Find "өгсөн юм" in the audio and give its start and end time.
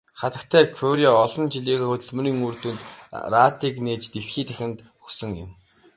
5.03-5.49